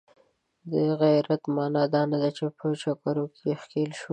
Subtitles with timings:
[0.71, 4.09] د غیرت معنا دا نه ده چې په جګړو کې ښکیل شو.